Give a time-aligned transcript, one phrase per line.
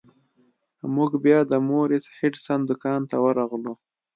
[0.95, 3.73] موږ بیا د مورس هډسن دکان ته ورغلو.